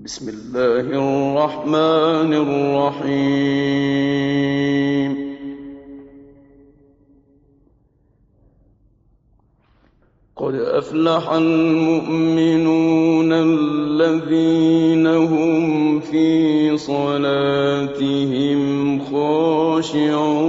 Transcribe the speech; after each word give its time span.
بسم 0.00 0.28
الله 0.28 0.80
الرحمن 0.80 2.34
الرحيم. 2.34 3.18
قد 10.36 10.54
أفلح 10.54 11.32
المؤمنون 11.32 13.32
الذين 13.32 15.06
هم 15.06 16.00
في 16.00 16.78
صلاتهم 16.78 18.60
خاشعون. 18.98 20.48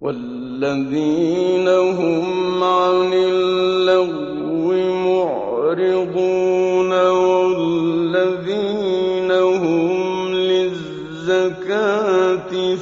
والذين 0.00 1.68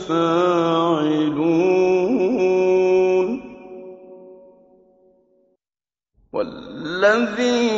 فاعلون 0.09 1.69
والذي 6.33 7.78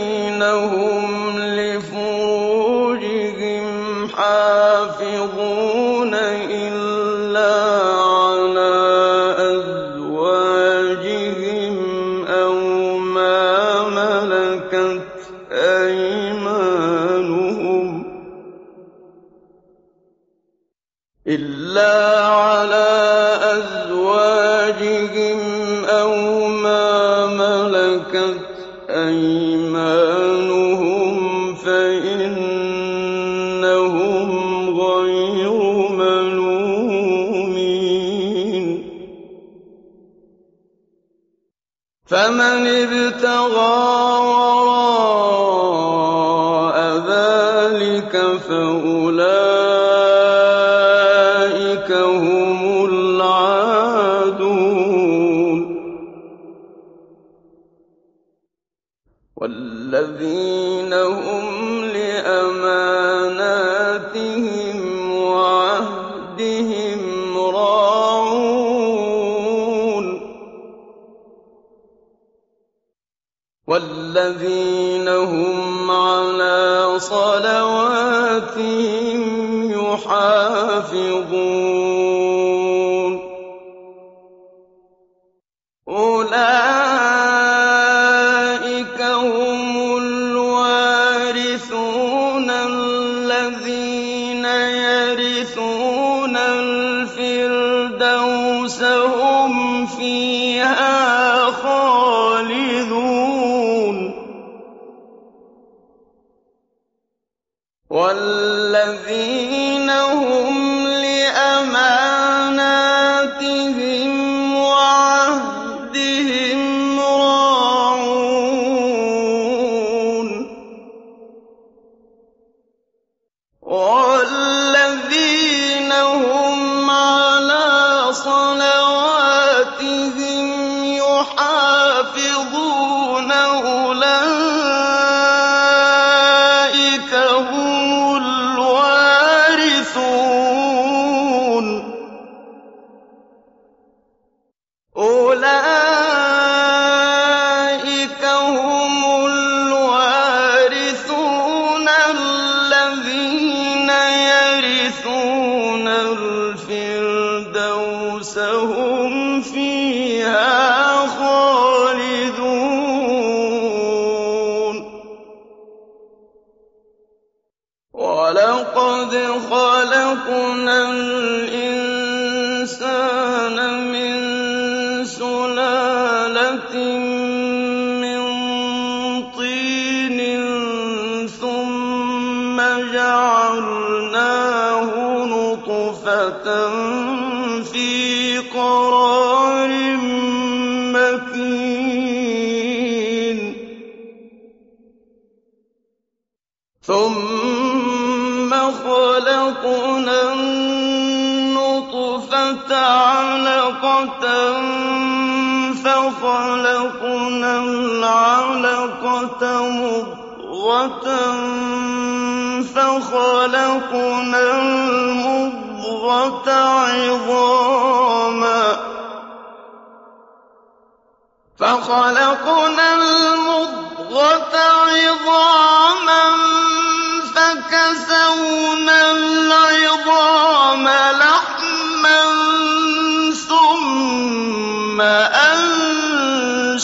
ذلك 48.01 48.16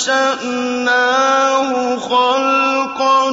أنشأناه 0.08 1.96
خلقا 1.96 3.30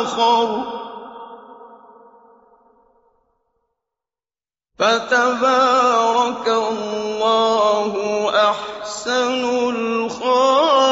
آخر 0.00 0.62
فتبارك 4.78 6.48
الله 6.48 7.92
أحسن 8.50 9.44
الخالقين 9.68 10.86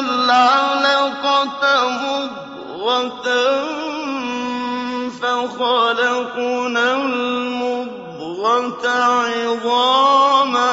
الْعَلَقَةَ 0.00 1.62
مُضْغَةً 1.88 3.26
فَخَلَقْنَا 5.22 6.86
الْمُضْغَةَ 6.94 8.84
عِظَامًا 8.88 10.72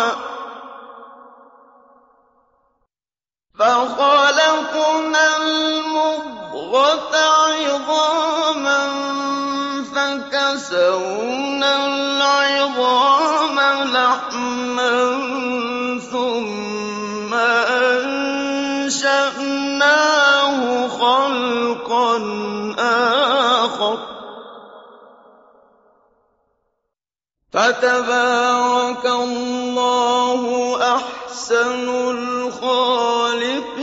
فَتَبَارَكَ 27.56 29.06
اللَّهُ 29.06 30.44
أَحْسَنُ 30.96 31.88
الخالق. 31.90 33.75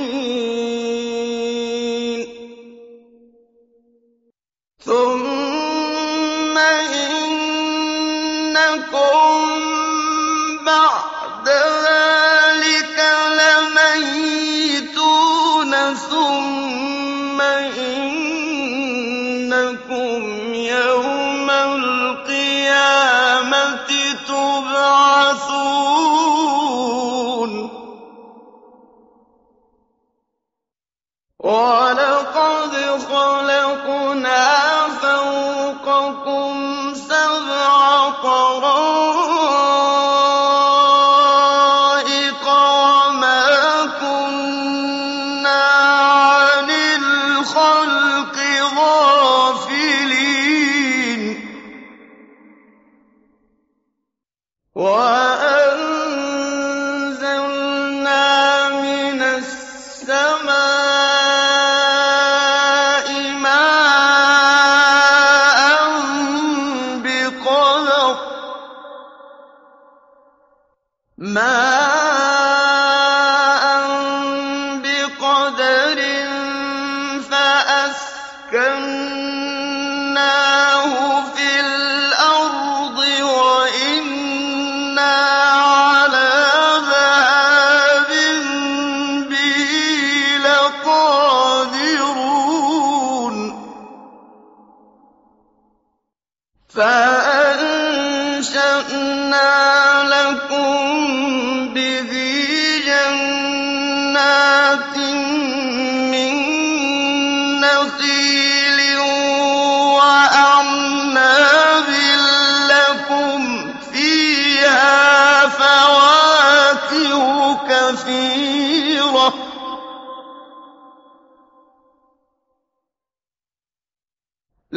What? 54.74 55.31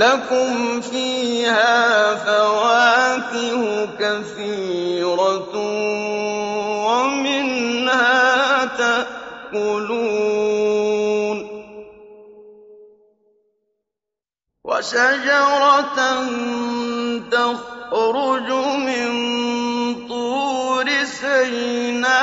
لكم 0.06 0.82
فيها 0.82 2.16
فواكه 2.16 3.86
كثيرة 4.00 5.56
ومنها 6.88 8.66
تأكلون 8.66 10.06
وشجرة 14.64 16.00
تخرج 17.32 18.50
من 18.88 19.12
طور 20.08 20.88
سيناء 21.04 22.16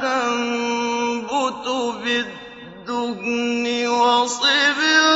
تنبت 0.00 1.66
بالدهن 2.04 3.64
وصبر 3.88 5.13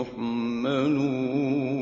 يحملون. 0.00 1.78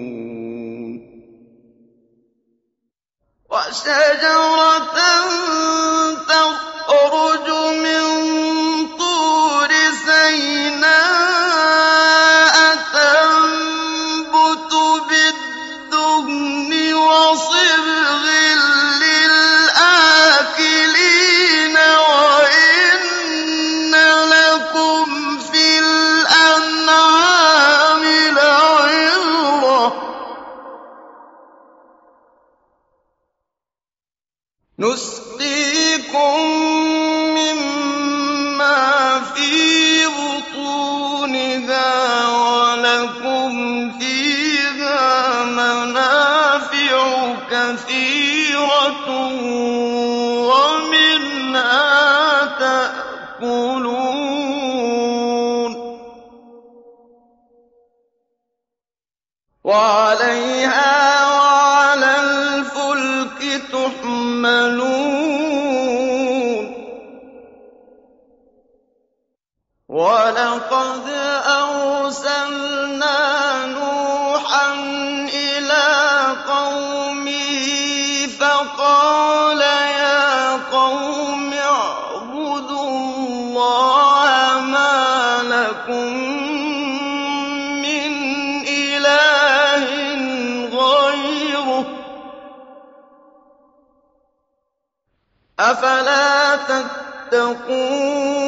تتقون 96.69 98.46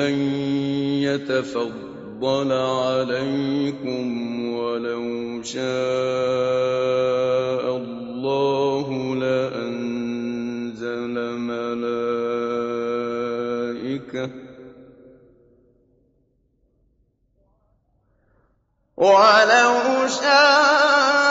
أن 0.00 0.14
يتفضل 1.02 2.52
عليكم 2.52 4.04
ولو 4.54 5.42
شاء 5.42 5.60
الله 7.76 9.14
لأنزل 9.16 11.14
ملائكة 11.50 11.90
ولو 18.96 20.06
شاء 20.22 21.29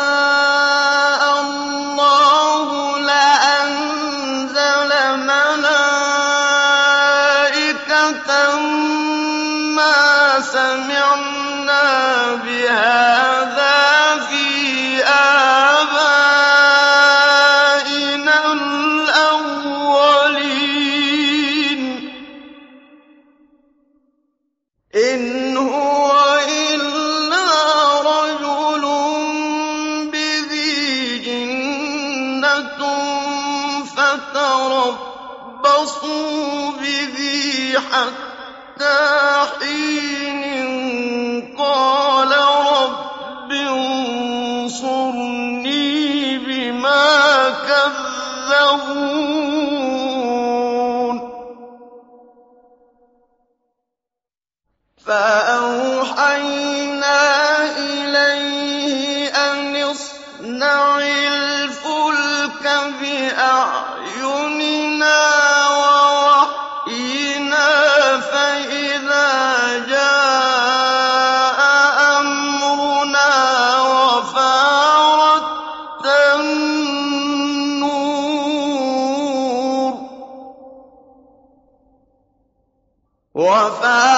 وفاق 83.40 84.09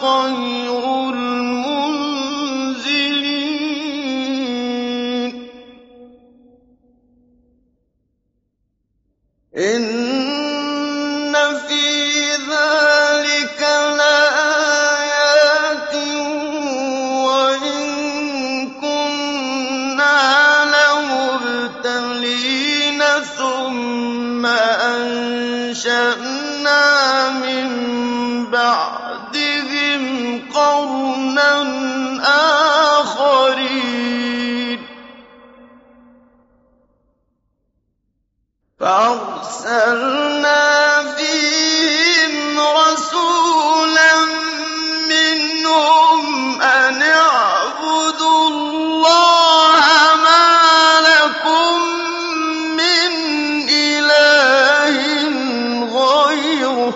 خَيْرٌ 0.00 0.87
أرسلنا 39.68 41.02
فيهم 41.16 42.60
رسولا 42.60 44.24
منهم 45.08 46.62
أن 46.62 47.02
اعبدوا 47.02 48.48
الله 48.48 49.84
ما 50.24 51.00
لكم 51.00 51.74
من 52.76 53.12
إله 53.68 54.96
غيره. 55.96 56.94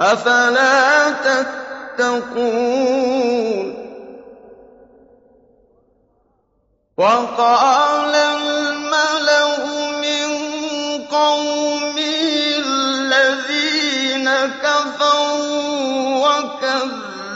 أفلا 0.00 1.10
تتقون؟ 1.10 2.68
وقال 6.98 7.77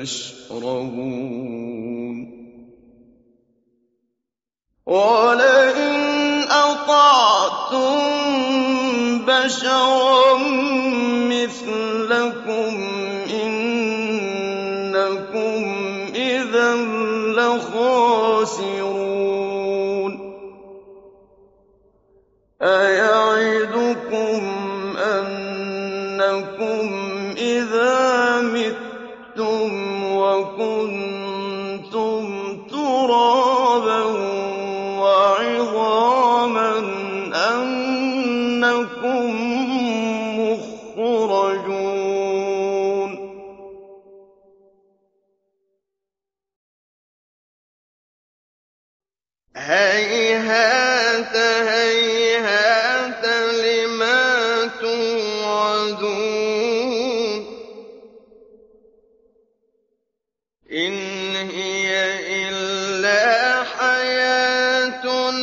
تشربون 0.02 1.37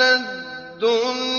الدنيا 0.01 1.34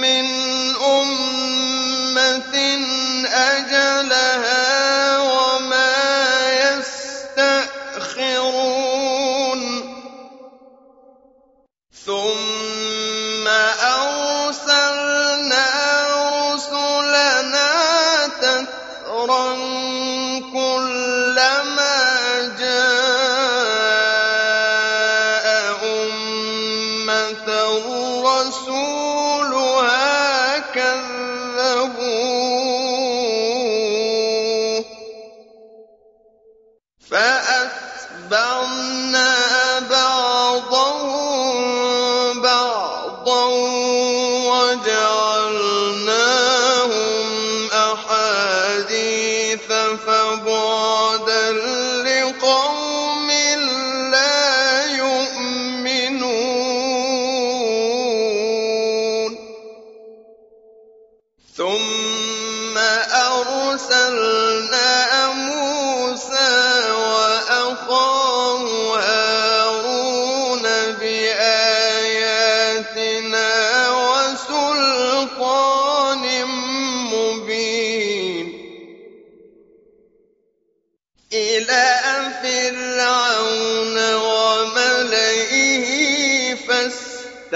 من 0.00 0.26
أمة 0.76 2.56
أجل 3.26 4.05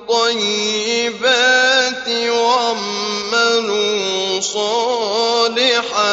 الطيبات 0.09 1.27
واعملوا 2.29 3.87
صالحا 4.41 6.07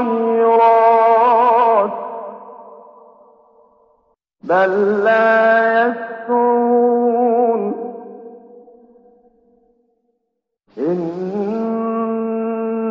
الخيرات 0.00 1.90
بل 4.42 5.04
لا 5.04 5.86
يسترون 5.86 7.62
إن 10.78 11.40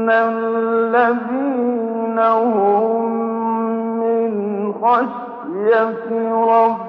الذين 0.10 1.40
هم 2.20 3.06
من 4.00 4.74
خشية 4.74 6.06
ربهم 6.32 6.89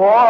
Oh, 0.00 0.27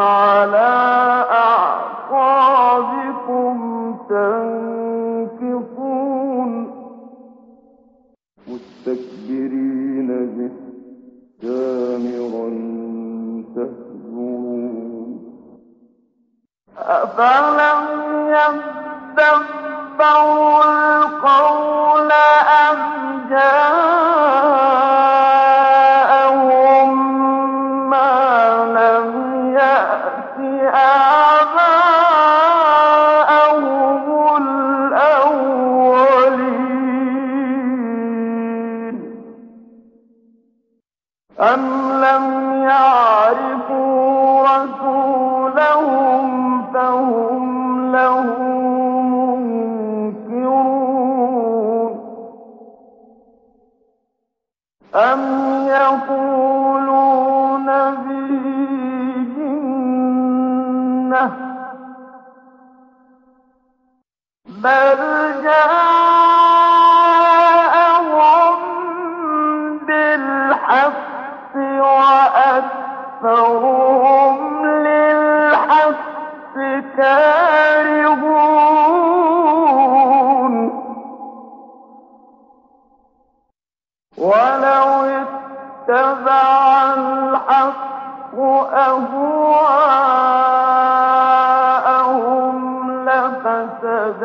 على 0.00 0.68
أعقابكم 2.10 3.56
تنكصون 4.08 4.65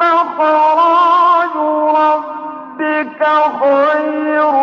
فخراج 0.00 1.54
ربك 1.96 3.22
خير 3.60 4.54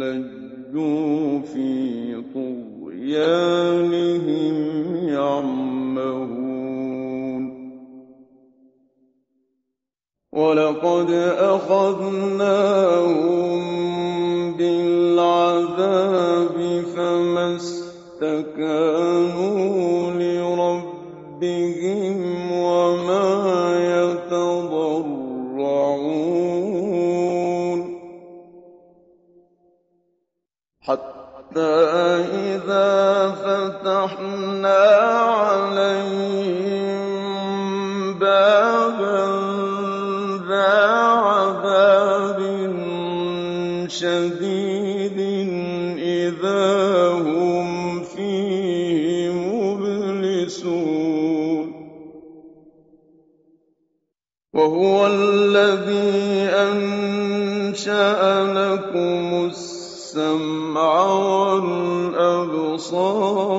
لجوا 0.00 1.40
في 1.40 2.14
طغيانهم 2.34 3.76
يعمهون 5.08 6.40
ولقد 10.32 11.10
أخذناهم 11.38 12.60
بالعذاب 14.56 16.10
فما 16.96 17.56
استكانوا 17.56 19.09
الصالحين 62.92 63.49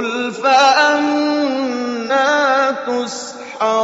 قل 0.00 0.32
فأنا 0.32 1.90
تسحرون 2.70 3.80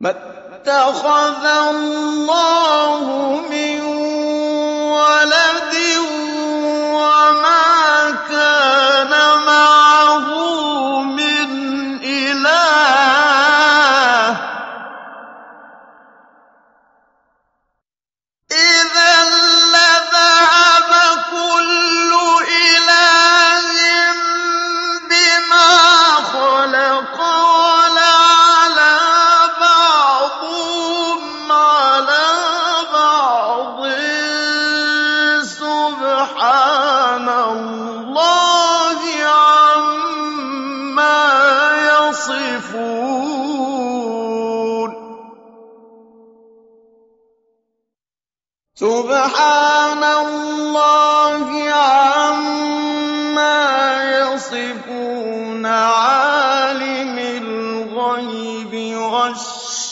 ما 0.00 0.10
اتخذ 0.10 1.44
الله 1.70 3.04
من 3.50 3.63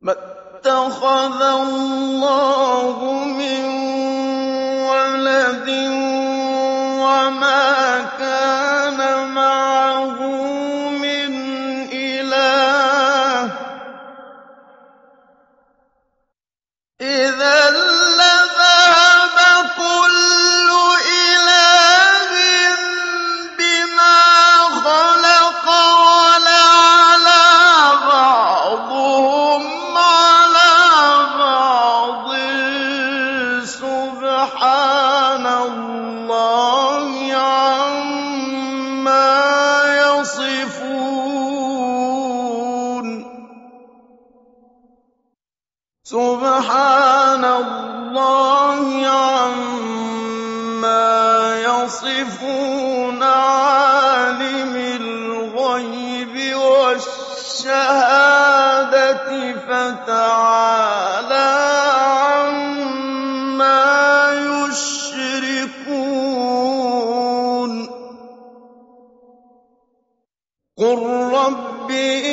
ما 0.00 0.12
اتخذ 0.12 1.42
الله 1.42 2.96
من 3.24 3.65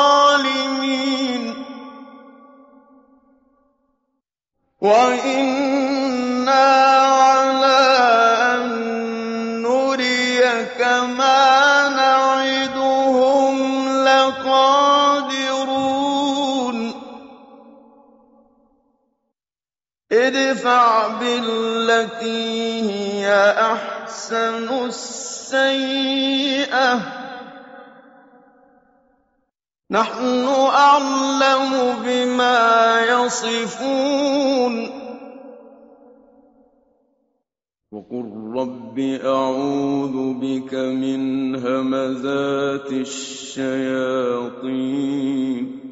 ادْفَعْ 20.69 21.19
بِالَّتِي 21.19 22.91
هِيَ 22.91 23.51
أَحْسَنُ 23.51 24.87
السَّيِّئَةَ. 24.87 27.01
نَحْنُ 29.91 30.49
أَعْلَمُ 30.75 31.97
بِمَا 32.05 33.01
يَصِفُونَ. 33.01 34.91
وقل 37.93 38.53
رب 38.57 38.99
أعوذ 39.25 40.35
بك 40.35 40.75
من 40.75 41.57
همزات 41.57 42.93
الشياطين. 42.93 45.88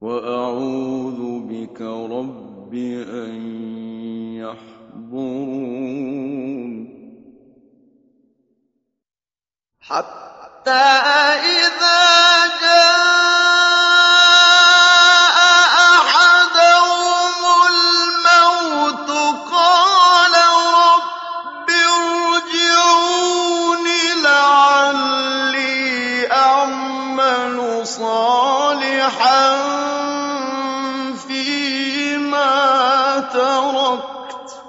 وأعوذ 0.00 1.40
بك 1.40 1.80
رب 1.80 2.74
أن 2.74 3.34
يحضرون. 4.36 5.80
حتى 9.80 10.70
إذا 10.70 12.00
جاء 12.62 13.39
تركت. 33.32 34.62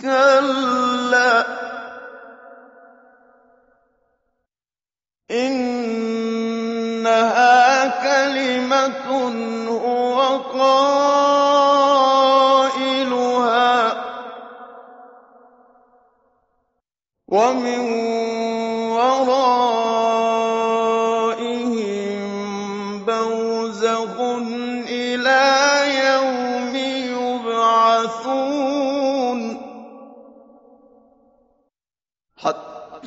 كلا. 0.00 1.44
إنها 5.30 5.84
كلمة 7.86 9.08
هو 9.68 10.20
قائلها. 10.38 11.34
ومن 17.28 17.93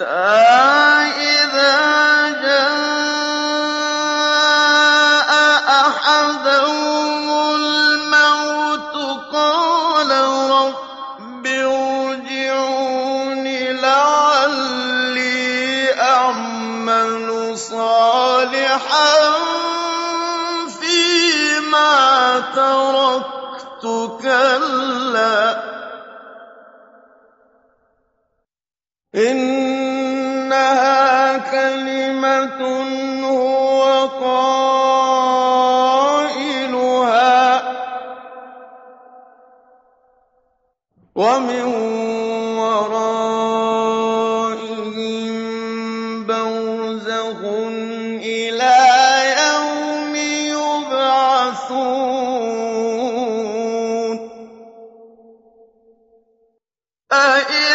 سَاءَ 0.08 0.77
فَإِن 57.10 57.67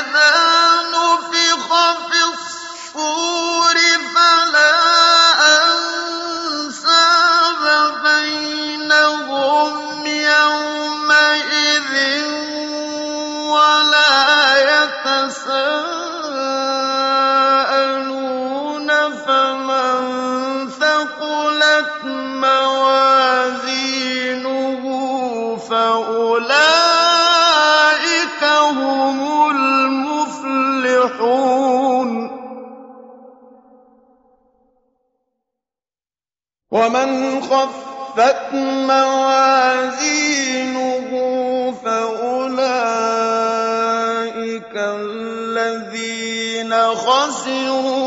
بَصِيرٌ 47.43 48.02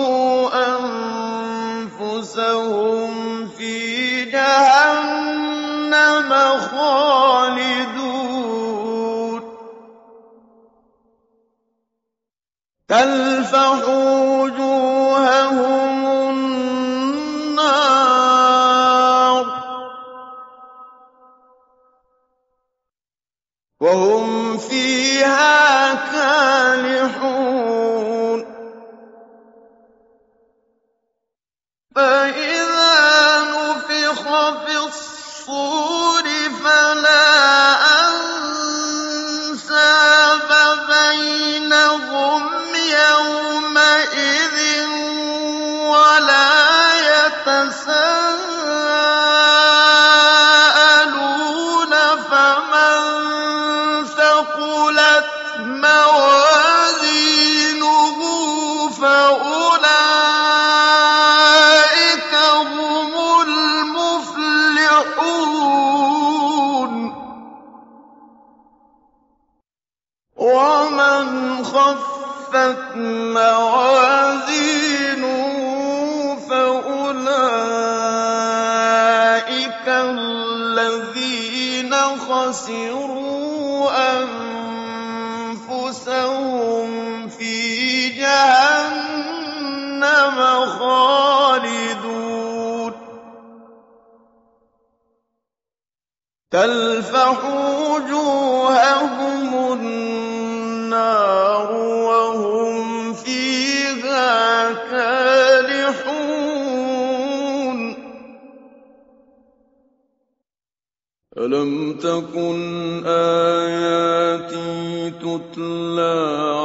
تكن 111.99 113.03
آياتي 113.05 114.65
تتلى 115.11 116.17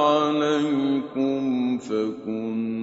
عليكم 0.06 1.78
فكنتم 1.78 2.80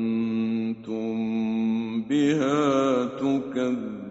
بها 2.01 3.05
تكذبون. 3.05 4.07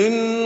إن 0.00 0.39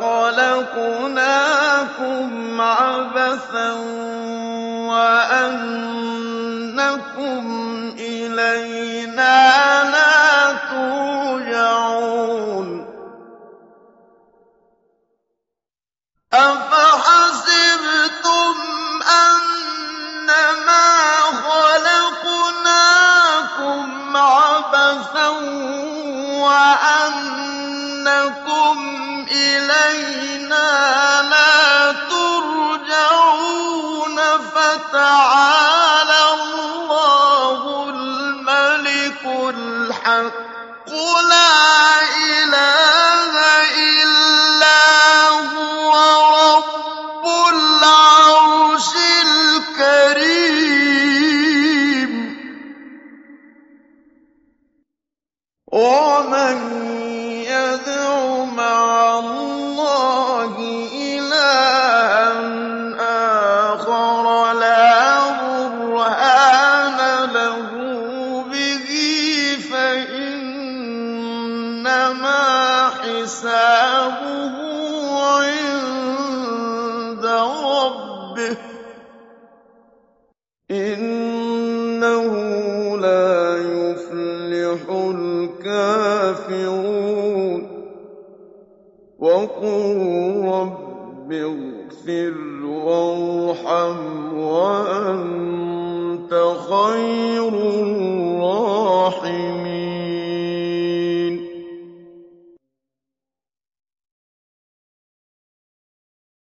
خَلَقْنَاكُمْ 0.01 1.41
عَبَثًا 2.61 3.71
وَأَنَّكُمْ 4.89 5.92